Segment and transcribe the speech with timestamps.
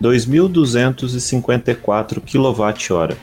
[0.00, 3.16] 2.254 kWh.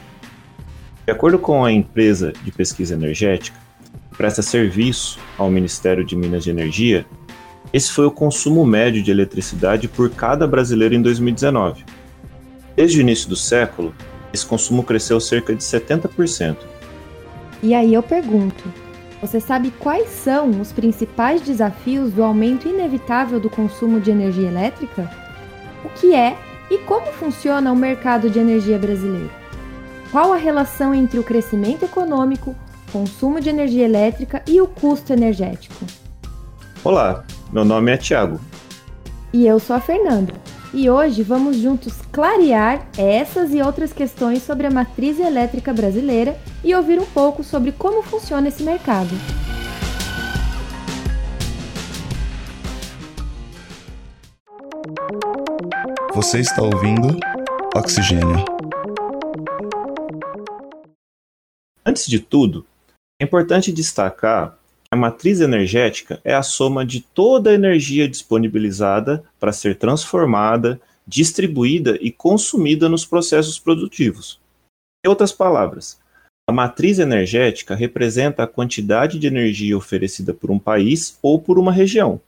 [1.05, 3.57] De acordo com a empresa de pesquisa energética,
[4.11, 7.05] que presta serviço ao Ministério de Minas e Energia,
[7.73, 11.83] esse foi o consumo médio de eletricidade por cada brasileiro em 2019.
[12.75, 13.93] Desde o início do século,
[14.33, 16.57] esse consumo cresceu cerca de 70%.
[17.63, 18.63] E aí eu pergunto:
[19.21, 25.09] você sabe quais são os principais desafios do aumento inevitável do consumo de energia elétrica?
[25.83, 26.37] O que é
[26.69, 29.31] e como funciona o mercado de energia brasileiro?
[30.11, 32.55] Qual a relação entre o crescimento econômico,
[32.91, 35.85] consumo de energia elétrica e o custo energético?
[36.83, 38.39] Olá, meu nome é Tiago.
[39.33, 40.33] E eu sou a Fernanda.
[40.73, 46.75] E hoje vamos juntos clarear essas e outras questões sobre a matriz elétrica brasileira e
[46.75, 49.15] ouvir um pouco sobre como funciona esse mercado.
[56.17, 57.15] Você está ouvindo
[57.75, 58.43] Oxigênio.
[61.85, 62.65] Antes de tudo,
[63.21, 64.57] é importante destacar que
[64.89, 71.99] a matriz energética é a soma de toda a energia disponibilizada para ser transformada, distribuída
[72.01, 74.39] e consumida nos processos produtivos.
[75.05, 75.99] Em outras palavras,
[76.49, 81.71] a matriz energética representa a quantidade de energia oferecida por um país ou por uma
[81.71, 82.19] região.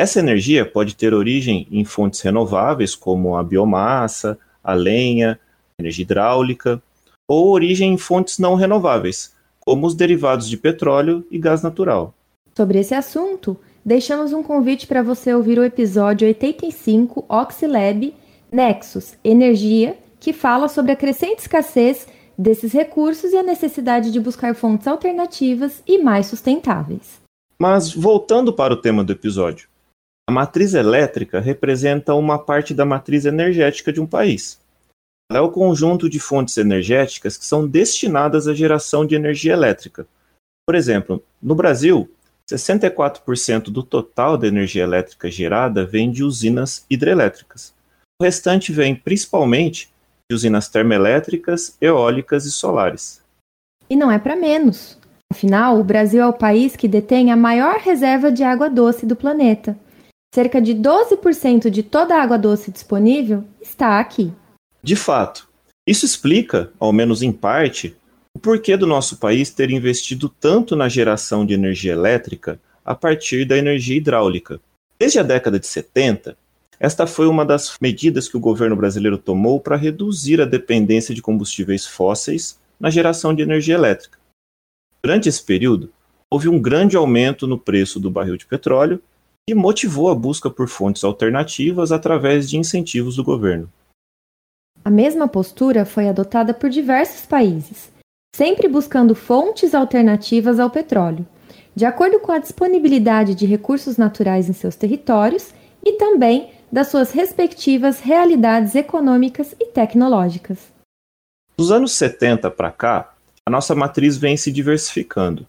[0.00, 5.38] Essa energia pode ter origem em fontes renováveis, como a biomassa, a lenha,
[5.78, 6.82] a energia hidráulica,
[7.28, 12.14] ou origem em fontes não renováveis, como os derivados de petróleo e gás natural.
[12.56, 18.14] Sobre esse assunto, deixamos um convite para você ouvir o episódio 85 Oxilab
[18.50, 24.54] Nexus Energia, que fala sobre a crescente escassez desses recursos e a necessidade de buscar
[24.54, 27.20] fontes alternativas e mais sustentáveis.
[27.58, 29.68] Mas voltando para o tema do episódio,
[30.30, 34.60] a matriz elétrica representa uma parte da matriz energética de um país.
[35.28, 40.06] Ela é o conjunto de fontes energéticas que são destinadas à geração de energia elétrica.
[40.64, 42.08] Por exemplo, no Brasil,
[42.48, 47.74] 64% do total da energia elétrica gerada vem de usinas hidrelétricas.
[48.20, 49.90] O restante vem principalmente
[50.30, 53.20] de usinas termoelétricas, eólicas e solares.
[53.88, 54.96] E não é para menos.
[55.32, 59.16] Afinal, o Brasil é o país que detém a maior reserva de água doce do
[59.16, 59.76] planeta.
[60.32, 64.32] Cerca de 12% de toda a água doce disponível está aqui.
[64.80, 65.48] De fato,
[65.84, 67.96] isso explica, ao menos em parte,
[68.36, 73.44] o porquê do nosso país ter investido tanto na geração de energia elétrica a partir
[73.44, 74.60] da energia hidráulica.
[74.96, 76.36] Desde a década de 70,
[76.78, 81.20] esta foi uma das medidas que o governo brasileiro tomou para reduzir a dependência de
[81.20, 84.16] combustíveis fósseis na geração de energia elétrica.
[85.02, 85.92] Durante esse período,
[86.30, 89.02] houve um grande aumento no preço do barril de petróleo
[89.50, 93.68] e motivou a busca por fontes alternativas através de incentivos do governo.
[94.84, 97.90] A mesma postura foi adotada por diversos países,
[98.34, 101.26] sempre buscando fontes alternativas ao petróleo,
[101.74, 105.52] de acordo com a disponibilidade de recursos naturais em seus territórios
[105.84, 110.58] e também das suas respectivas realidades econômicas e tecnológicas.
[111.56, 115.44] Dos anos 70 para cá, a nossa matriz vem se diversificando.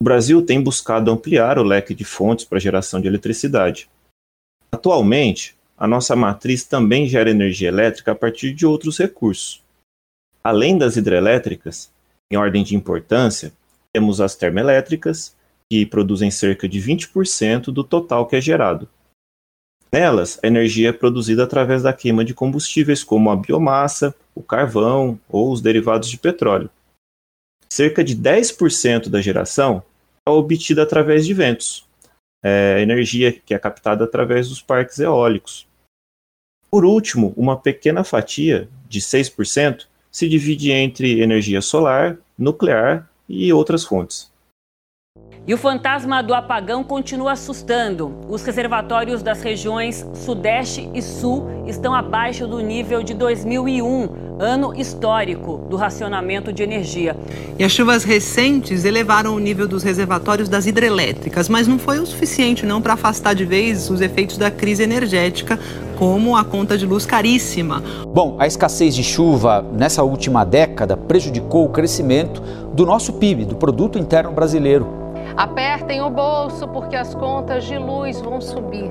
[0.00, 3.90] O Brasil tem buscado ampliar o leque de fontes para geração de eletricidade.
[4.70, 9.60] Atualmente, a nossa matriz também gera energia elétrica a partir de outros recursos.
[10.42, 11.90] Além das hidrelétricas,
[12.30, 13.52] em ordem de importância,
[13.92, 15.36] temos as termoelétricas,
[15.70, 18.88] que produzem cerca de 20% do total que é gerado.
[19.92, 25.18] Nelas, a energia é produzida através da queima de combustíveis como a biomassa, o carvão
[25.28, 26.70] ou os derivados de petróleo.
[27.68, 29.82] Cerca de 10% da geração
[30.28, 31.86] obtida através de ventos,
[32.42, 35.66] é energia que é captada através dos parques eólicos.
[36.70, 43.84] Por último, uma pequena fatia, de 6%, se divide entre energia solar, nuclear e outras
[43.84, 44.30] fontes.
[45.46, 48.14] E o fantasma do apagão continua assustando.
[48.28, 55.58] Os reservatórios das regiões Sudeste e Sul estão abaixo do nível de 2001, ano histórico
[55.68, 57.16] do racionamento de energia.
[57.58, 62.06] E as chuvas recentes elevaram o nível dos reservatórios das hidrelétricas, mas não foi o
[62.06, 65.58] suficiente não para afastar de vez os efeitos da crise energética,
[65.96, 67.82] como a conta de luz caríssima.
[68.06, 72.40] Bom, a escassez de chuva nessa última década prejudicou o crescimento
[72.72, 75.07] do nosso PIB, do produto interno brasileiro.
[75.36, 78.90] Apertem o bolso porque as contas de luz vão subir.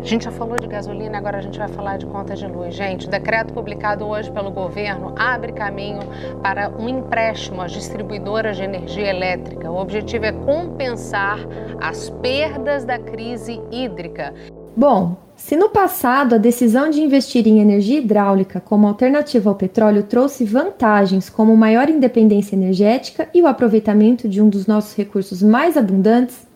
[0.00, 2.74] a gente já falou de gasolina, agora a gente vai falar de contas de luz.
[2.74, 6.00] Gente, o decreto publicado hoje pelo governo abre caminho
[6.42, 9.70] para um empréstimo às distribuidoras de energia elétrica.
[9.70, 11.38] O objetivo é compensar
[11.80, 14.34] as perdas da crise hídrica.
[14.76, 20.02] Bom, se no passado a decisão de investir em energia hidráulica como alternativa ao petróleo
[20.02, 25.76] trouxe vantagens como maior independência energética e o aproveitamento de um dos nossos recursos mais
[25.76, 26.46] abundantes,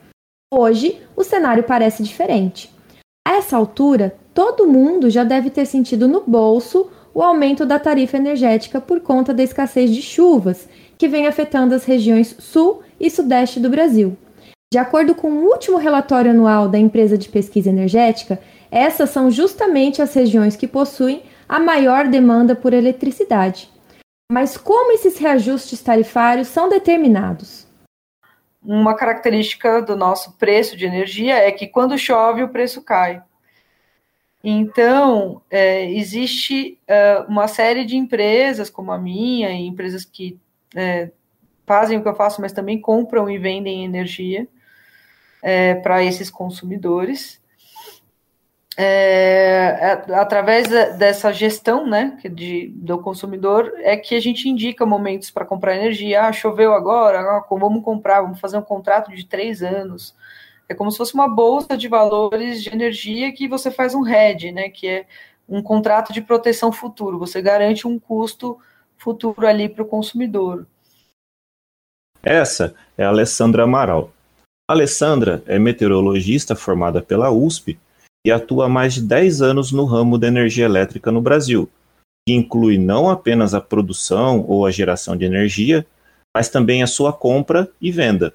[0.53, 2.73] hoje o cenário parece diferente.
[3.27, 8.17] A essa altura, todo mundo já deve ter sentido no bolso o aumento da tarifa
[8.17, 13.59] energética por conta da escassez de chuvas, que vem afetando as regiões sul e sudeste
[13.59, 14.15] do Brasil.
[14.75, 20.01] De acordo com o último relatório anual da empresa de pesquisa energética, essas são justamente
[20.01, 23.71] as regiões que possuem a maior demanda por eletricidade.
[24.29, 27.65] Mas como esses reajustes tarifários são determinados?
[28.61, 33.23] Uma característica do nosso preço de energia é que quando chove o preço cai.
[34.43, 40.37] Então, é, existe é, uma série de empresas, como a minha, e empresas que
[40.75, 41.11] é,
[41.65, 44.45] fazem o que eu faço, mas também compram e vendem energia
[45.45, 47.39] é, para esses consumidores
[48.75, 55.29] é, é, através dessa gestão né, de, do consumidor, é que a gente indica momentos
[55.29, 56.23] para comprar energia.
[56.23, 60.15] Ah, choveu agora, ah, vamos comprar, vamos fazer um contrato de três anos.
[60.67, 64.51] É como se fosse uma bolsa de valores de energia que você faz um hedge,
[64.51, 65.05] né, que é
[65.47, 67.19] um contrato de proteção futuro.
[67.19, 68.57] Você garante um custo
[68.97, 70.65] futuro ali para o consumidor.
[72.23, 74.14] Essa é a Alessandra Amaral.
[74.67, 77.77] Alessandra é meteorologista formada pela USP
[78.25, 81.69] e atua há mais de 10 anos no ramo da energia elétrica no Brasil,
[82.27, 85.85] que inclui não apenas a produção ou a geração de energia,
[86.35, 88.33] mas também a sua compra e venda.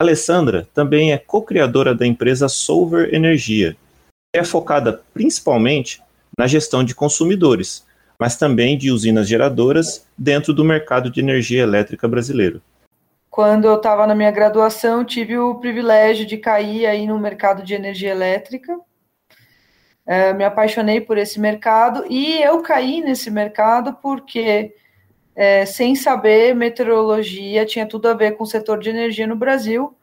[0.00, 3.76] Alessandra também é co-criadora da empresa Solver Energia,
[4.32, 6.00] que é focada principalmente
[6.38, 7.84] na gestão de consumidores,
[8.20, 12.62] mas também de usinas geradoras dentro do mercado de energia elétrica brasileiro.
[13.30, 17.74] Quando eu estava na minha graduação, tive o privilégio de cair aí no mercado de
[17.74, 18.76] energia elétrica
[20.10, 24.74] é, me apaixonei por esse mercado e eu caí nesse mercado porque,
[25.36, 29.96] é, sem saber, meteorologia tinha tudo a ver com o setor de energia no Brasil,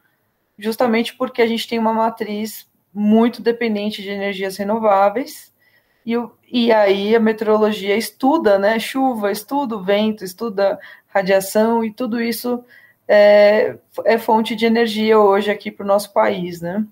[0.57, 5.53] justamente porque a gente tem uma matriz muito dependente de energias renováveis.
[6.05, 6.13] E,
[6.49, 8.79] e aí a meteorologia estuda, né?
[8.79, 12.63] Chuva, estuda vento, estuda radiação e tudo isso
[13.07, 13.75] é,
[14.05, 16.85] é fonte de energia hoje aqui para o nosso país, né?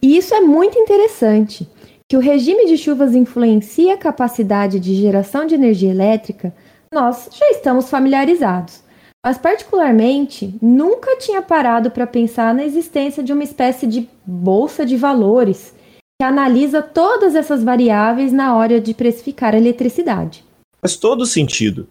[0.00, 1.68] E isso é muito interessante
[2.08, 6.54] que o regime de chuvas influencia a capacidade de geração de energia elétrica,
[6.92, 8.82] nós já estamos familiarizados.
[9.24, 14.96] Mas, particularmente, nunca tinha parado para pensar na existência de uma espécie de bolsa de
[14.96, 15.74] valores
[16.20, 20.44] que analisa todas essas variáveis na hora de precificar a eletricidade.
[20.80, 21.88] Faz todo sentido.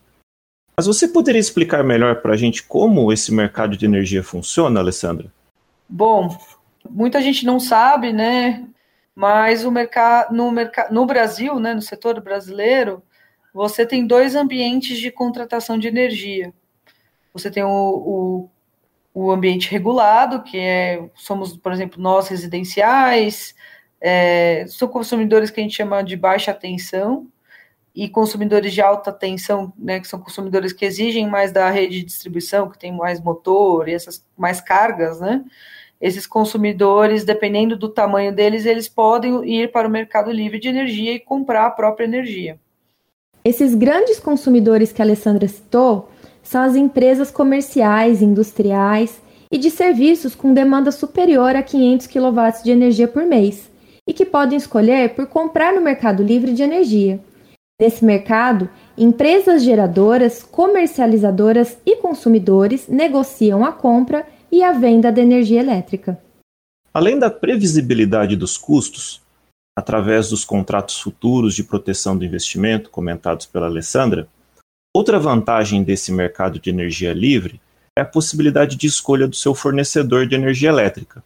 [0.77, 5.31] Mas você poderia explicar melhor para a gente como esse mercado de energia funciona, Alessandra?
[5.89, 6.37] Bom,
[6.87, 8.67] muita gente não sabe, né?
[9.17, 13.01] mas o mercado no, mercado no Brasil, né, no setor brasileiro,
[13.51, 16.53] você tem dois ambientes de contratação de energia.
[17.33, 18.49] Você tem o, o,
[19.15, 23.55] o ambiente regulado, que é somos, por exemplo, nós residenciais,
[23.99, 27.27] é, são consumidores que a gente chama de baixa tensão,
[27.97, 32.05] e consumidores de alta tensão, né, que são consumidores que exigem mais da rede de
[32.05, 35.43] distribuição, que tem mais motor e essas mais cargas, né?
[35.99, 41.13] esses consumidores, dependendo do tamanho deles, eles podem ir para o mercado livre de energia
[41.13, 42.59] e comprar a própria energia.
[43.43, 46.11] Esses grandes consumidores que a Alessandra citou
[46.43, 49.19] são as empresas comerciais, industriais
[49.51, 53.71] e de serviços com demanda superior a 500 kW de energia por mês
[54.05, 57.19] e que podem escolher por comprar no mercado livre de energia.
[57.79, 58.67] Nesse mercado,
[58.97, 66.19] empresas geradoras, comercializadoras e consumidores negociam a compra e a venda da energia elétrica.
[66.91, 69.21] Além da previsibilidade dos custos,
[69.77, 74.27] através dos contratos futuros de proteção do investimento comentados pela Alessandra,
[74.91, 77.61] outra vantagem desse mercado de energia livre
[77.95, 81.23] é a possibilidade de escolha do seu fornecedor de energia elétrica.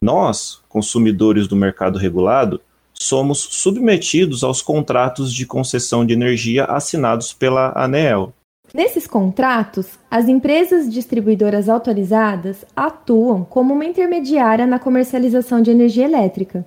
[0.00, 2.60] Nós, consumidores do mercado regulado,
[2.98, 8.32] somos submetidos aos contratos de concessão de energia assinados pela ANEEL.
[8.74, 16.66] Nesses contratos, as empresas distribuidoras autorizadas atuam como uma intermediária na comercialização de energia elétrica.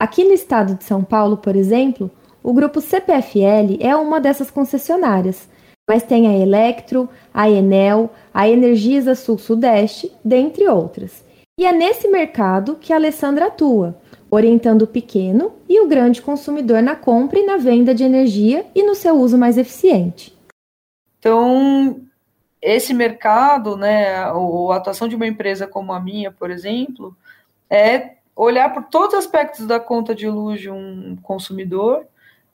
[0.00, 2.10] Aqui no estado de São Paulo, por exemplo,
[2.42, 5.48] o grupo CPFL é uma dessas concessionárias,
[5.88, 11.24] mas tem a Electro, a Enel, a Energisa Sul-Sudeste, dentre outras.
[11.58, 13.94] E é nesse mercado que a Alessandra atua,
[14.30, 18.82] orientando o pequeno e o grande consumidor na compra e na venda de energia e
[18.82, 20.38] no seu uso mais eficiente.
[21.18, 22.00] Então,
[22.62, 24.32] esse mercado, né, a
[24.74, 27.16] atuação de uma empresa como a minha, por exemplo,
[27.68, 32.06] é olhar por todos os aspectos da conta de luz de um consumidor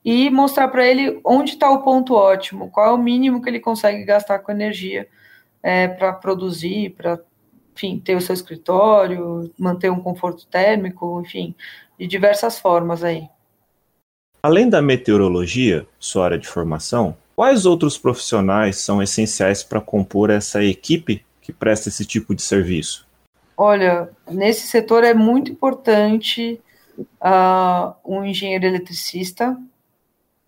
[0.05, 3.61] e mostrar para ele onde está o ponto ótimo, qual é o mínimo que ele
[3.61, 5.09] consegue gastar com energia
[5.63, 7.19] é, para produzir, para
[7.77, 11.55] enfim, ter o seu escritório, manter um conforto térmico, enfim,
[11.99, 13.29] de diversas formas aí.
[14.43, 20.65] Além da meteorologia, sua área de formação, quais outros profissionais são essenciais para compor essa
[20.65, 23.07] equipe que presta esse tipo de serviço?
[23.57, 26.61] Olha, nesse setor é muito importante
[26.99, 29.59] uh, um engenheiro eletricista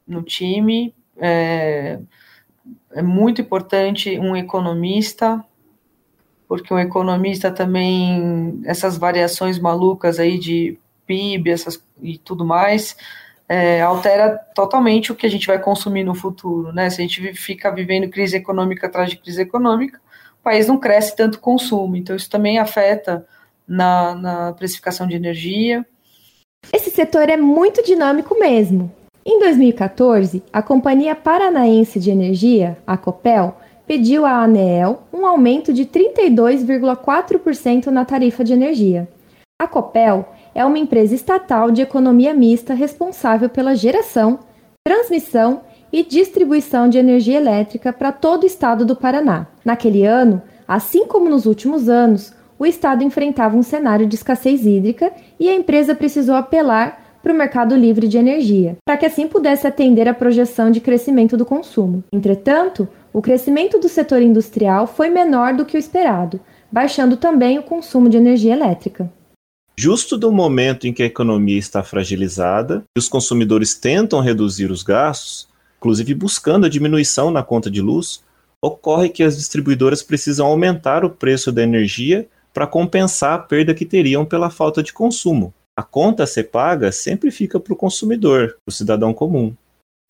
[0.07, 1.99] no time, é,
[2.93, 5.45] é muito importante um economista,
[6.49, 12.97] porque um economista também, essas variações malucas aí de PIB essas, e tudo mais,
[13.49, 16.89] é, altera totalmente o que a gente vai consumir no futuro, né?
[16.89, 20.01] Se a gente fica vivendo crise econômica atrás de crise econômica,
[20.41, 23.27] o país não cresce tanto consumo, então isso também afeta
[23.67, 25.85] na, na precificação de energia.
[26.73, 28.93] Esse setor é muito dinâmico mesmo.
[29.25, 35.87] Em 2014, a Companhia Paranaense de Energia, a Copel, pediu à ANEEL um aumento de
[35.87, 39.09] 32,4% na tarifa de energia.
[39.59, 44.41] A Copel é uma empresa estatal de economia mista responsável pela geração,
[44.87, 49.47] transmissão e distribuição de energia elétrica para todo o estado do Paraná.
[49.65, 55.11] Naquele ano, assim como nos últimos anos, o estado enfrentava um cenário de escassez hídrica
[55.41, 59.67] e a empresa precisou apelar para o mercado livre de energia, para que assim pudesse
[59.67, 62.03] atender a projeção de crescimento do consumo.
[62.13, 67.63] Entretanto, o crescimento do setor industrial foi menor do que o esperado, baixando também o
[67.63, 69.11] consumo de energia elétrica.
[69.77, 74.83] Justo do momento em que a economia está fragilizada e os consumidores tentam reduzir os
[74.83, 75.49] gastos,
[75.79, 78.23] inclusive buscando a diminuição na conta de luz,
[78.61, 83.85] ocorre que as distribuidoras precisam aumentar o preço da energia para compensar a perda que
[83.85, 85.55] teriam pela falta de consumo.
[85.79, 89.55] A conta a ser paga sempre fica para o consumidor, para o cidadão comum.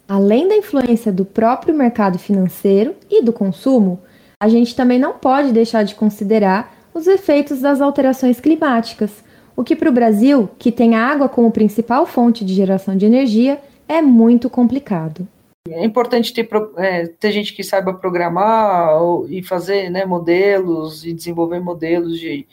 [0.08, 4.00] Além da influência do próprio mercado financeiro e do consumo,
[4.40, 9.22] a gente também não pode deixar de considerar os efeitos das alterações climáticas,
[9.54, 13.04] o que para o Brasil, que tem a água como principal fonte de geração de
[13.04, 15.28] energia, é muito complicado.
[15.68, 16.48] É importante ter,
[16.78, 22.46] é, ter gente que saiba programar ou, e fazer né, modelos e desenvolver modelos de,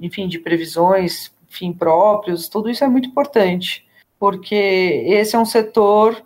[0.00, 2.48] enfim, de previsões, enfim, próprios.
[2.48, 3.86] Tudo isso é muito importante,
[4.18, 4.54] porque
[5.06, 6.22] esse é um setor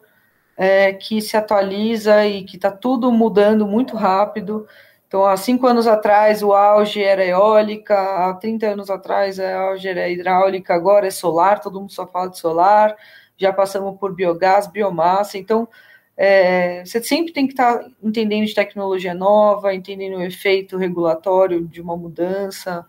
[0.56, 4.66] é, que se atualiza e que está tudo mudando muito rápido.
[5.06, 9.88] Então, há cinco anos atrás, o auge era eólica, há 30 anos atrás, o auge
[9.88, 12.96] era hidráulica, agora é solar, todo mundo só fala de solar,
[13.37, 15.38] já passamos por biogás, biomassa.
[15.38, 15.68] Então,
[16.16, 21.66] é, você sempre tem que estar tá entendendo de tecnologia nova, entendendo o efeito regulatório
[21.66, 22.87] de uma mudança,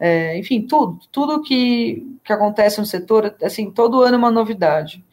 [0.00, 5.04] é, enfim, tudo, tudo que, que acontece no setor, assim, todo ano é uma novidade.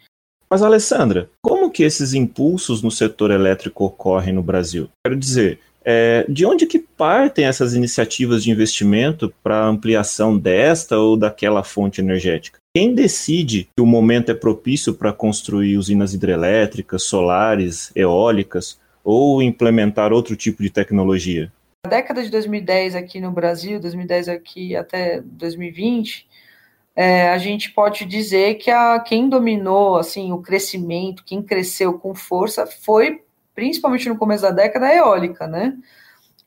[0.49, 4.87] Mas, Alessandra, como que esses impulsos no setor elétrico ocorrem no Brasil?
[5.05, 11.17] Quero dizer, é, de onde que partem essas iniciativas de investimento para ampliação desta ou
[11.17, 12.59] daquela fonte energética?
[12.73, 20.13] Quem decide que o momento é propício para construir usinas hidrelétricas, solares, eólicas ou implementar
[20.13, 21.51] outro tipo de tecnologia?
[21.85, 26.27] Na década de 2010 aqui no Brasil, 2010 aqui até 2020,
[26.95, 32.15] é, a gente pode dizer que a, quem dominou assim o crescimento, quem cresceu com
[32.15, 35.77] força, foi principalmente no começo da década a eólica, né?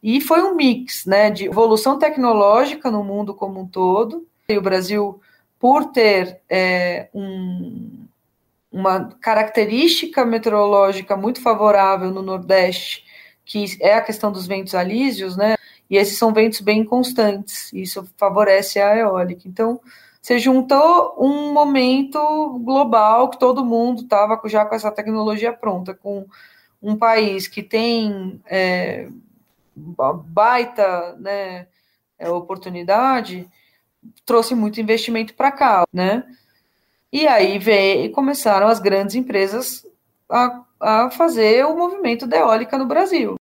[0.03, 4.27] E foi um mix, né, de evolução tecnológica no mundo como um todo.
[4.49, 5.21] E o Brasil,
[5.59, 8.07] por ter é, um,
[8.73, 13.05] uma característica meteorológica muito favorável no Nordeste,
[13.45, 15.57] que é a questão dos ventos alísios, né?
[15.89, 19.43] E esses são ventos bem constantes, isso favorece a eólica.
[19.47, 19.81] Então,
[20.23, 22.19] você juntou um momento
[22.63, 26.27] global que todo mundo estava já com essa tecnologia pronta, com
[26.83, 29.09] um país que tem é,
[29.75, 31.67] baita né,
[32.19, 33.49] é, oportunidade,
[34.25, 36.25] trouxe muito investimento para cá, né?
[37.13, 39.85] E aí veio, e começaram as grandes empresas
[40.29, 43.35] a, a fazer o movimento da eólica no Brasil.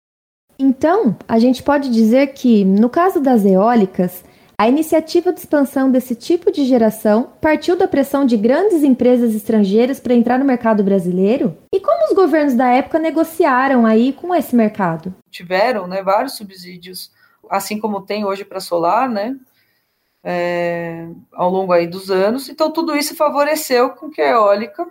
[0.58, 4.24] Então, a gente pode dizer que, no caso das eólicas,
[4.60, 10.00] a iniciativa de expansão desse tipo de geração partiu da pressão de grandes empresas estrangeiras
[10.00, 11.56] para entrar no mercado brasileiro?
[11.72, 15.14] E como os governos da época negociaram aí com esse mercado?
[15.30, 17.12] Tiveram né, vários subsídios,
[17.48, 19.36] assim como tem hoje para solar, né?
[20.24, 22.48] É, ao longo aí dos anos.
[22.48, 24.84] Então, tudo isso favoreceu com que a eólica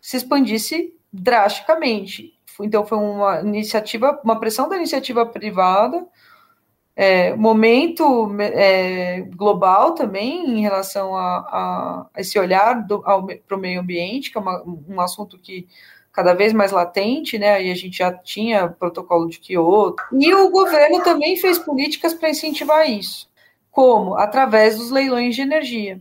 [0.00, 2.32] se expandisse drasticamente.
[2.60, 6.06] Então, foi uma iniciativa, uma pressão da iniciativa privada
[6.94, 14.30] é, momento é, global também em relação a, a, esse olhar para o meio ambiente,
[14.30, 15.66] que é uma, um assunto que
[16.12, 17.64] cada vez mais latente, né?
[17.64, 20.02] E a gente já tinha protocolo de Kyoto.
[20.12, 23.30] E o governo também fez políticas para incentivar isso.
[23.70, 24.14] Como?
[24.16, 25.98] Através dos leilões de energia.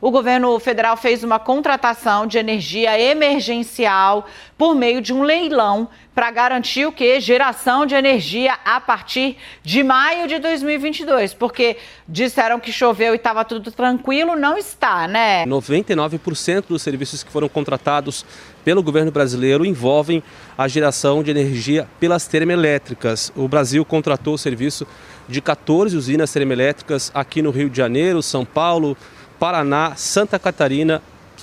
[0.00, 6.30] O governo federal fez uma contratação de energia emergencial por meio de um leilão para
[6.30, 7.20] garantir o que?
[7.20, 11.76] Geração de energia a partir de maio de 2022, porque
[12.08, 15.44] disseram que choveu e estava tudo tranquilo, não está, né?
[15.44, 18.24] 99% dos serviços que foram contratados
[18.64, 20.22] pelo governo brasileiro envolvem
[20.56, 23.30] a geração de energia pelas termoelétricas.
[23.36, 24.86] O Brasil contratou o serviço
[25.28, 28.96] de 14 usinas termoelétricas aqui no Rio de Janeiro, São Paulo,
[29.40, 31.00] Paraná, Santa Catarina,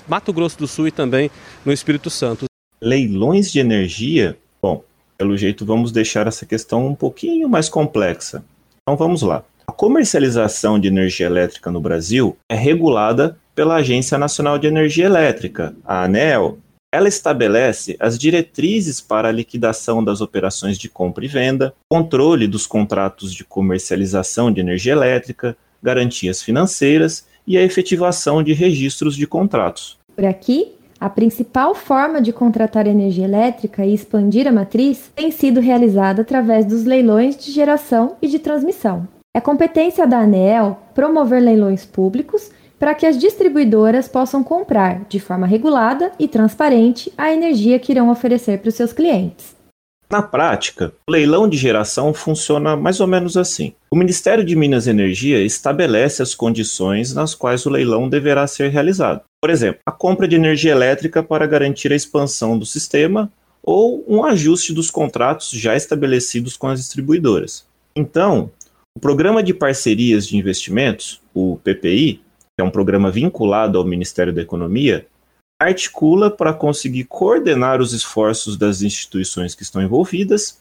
[0.08, 1.32] Mato Grosso do Sul e também
[1.66, 2.46] no Espírito Santo.
[2.80, 4.38] Leilões de energia?
[4.62, 4.84] Bom,
[5.18, 8.46] pelo jeito vamos deixar essa questão um pouquinho mais complexa.
[8.84, 9.44] Então vamos lá.
[9.66, 15.76] A comercialização de energia elétrica no Brasil é regulada pela Agência Nacional de Energia Elétrica,
[15.84, 16.60] a ANEEL.
[16.94, 22.68] Ela estabelece as diretrizes para a liquidação das operações de compra e venda, controle dos
[22.68, 29.98] contratos de comercialização de energia elétrica, garantias financeiras e a efetivação de registros de contratos.
[30.16, 35.60] Por aqui, a principal forma de contratar energia elétrica e expandir a matriz tem sido
[35.60, 39.08] realizada através dos leilões de geração e de transmissão.
[39.34, 45.48] É competência da ANEEL promover leilões públicos para que as distribuidoras possam comprar, de forma
[45.48, 49.57] regulada e transparente, a energia que irão oferecer para os seus clientes.
[50.10, 53.74] Na prática, o leilão de geração funciona mais ou menos assim.
[53.92, 58.70] O Ministério de Minas e Energia estabelece as condições nas quais o leilão deverá ser
[58.70, 59.22] realizado.
[59.42, 63.30] Por exemplo, a compra de energia elétrica para garantir a expansão do sistema
[63.62, 67.66] ou um ajuste dos contratos já estabelecidos com as distribuidoras.
[67.94, 68.50] Então,
[68.98, 72.22] o Programa de Parcerias de Investimentos, o PPI,
[72.58, 75.06] que é um programa vinculado ao Ministério da Economia,
[75.60, 80.60] articula para conseguir coordenar os esforços das instituições que estão envolvidas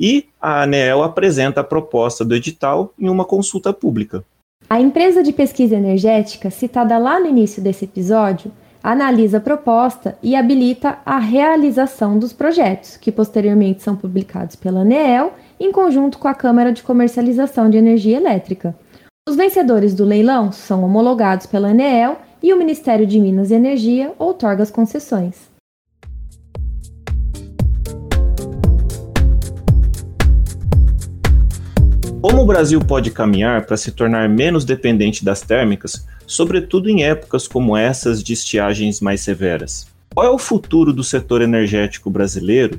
[0.00, 4.24] e a ANEEL apresenta a proposta do edital em uma consulta pública.
[4.68, 8.50] A empresa de pesquisa energética, citada lá no início desse episódio,
[8.82, 15.32] analisa a proposta e habilita a realização dos projetos, que posteriormente são publicados pela ANEEL
[15.60, 18.74] em conjunto com a Câmara de Comercialização de Energia Elétrica.
[19.28, 24.12] Os vencedores do leilão são homologados pela ANEEL e o Ministério de Minas e Energia
[24.18, 25.48] outorga as concessões.
[32.20, 37.48] Como o Brasil pode caminhar para se tornar menos dependente das térmicas, sobretudo em épocas
[37.48, 39.86] como essas de estiagens mais severas?
[40.14, 42.78] Qual é o futuro do setor energético brasileiro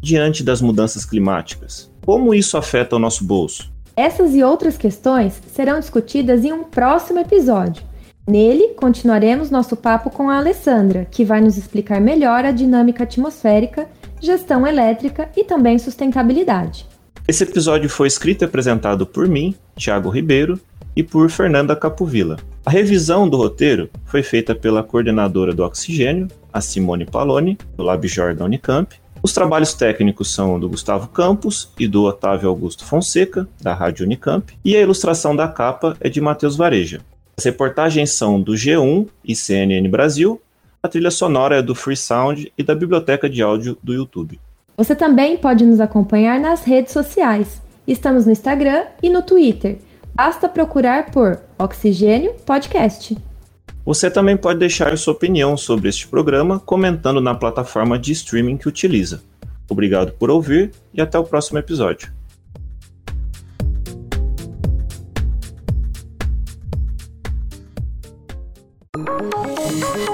[0.00, 1.88] diante das mudanças climáticas?
[2.04, 3.72] Como isso afeta o nosso bolso?
[3.96, 7.93] Essas e outras questões serão discutidas em um próximo episódio.
[8.26, 13.86] Nele, continuaremos nosso papo com a Alessandra, que vai nos explicar melhor a dinâmica atmosférica,
[14.18, 16.86] gestão elétrica e também sustentabilidade.
[17.28, 20.58] Esse episódio foi escrito e apresentado por mim, Thiago Ribeiro,
[20.96, 22.38] e por Fernanda Capovilla.
[22.64, 28.34] A revisão do roteiro foi feita pela coordenadora do Oxigênio, a Simone Paloni, do LabJor
[28.34, 28.94] da Unicamp.
[29.22, 34.56] Os trabalhos técnicos são do Gustavo Campos e do Otávio Augusto Fonseca, da Rádio Unicamp,
[34.64, 37.00] e a ilustração da capa é de Matheus Vareja.
[37.36, 40.40] As reportagens são do G1 e CNN Brasil.
[40.82, 44.38] A trilha sonora é do Free Sound e da biblioteca de áudio do YouTube.
[44.76, 47.60] Você também pode nos acompanhar nas redes sociais.
[47.86, 49.78] Estamos no Instagram e no Twitter.
[50.14, 53.16] Basta procurar por Oxigênio Podcast.
[53.84, 58.68] Você também pode deixar sua opinião sobre este programa comentando na plataforma de streaming que
[58.68, 59.22] utiliza.
[59.68, 62.10] Obrigado por ouvir e até o próximo episódio.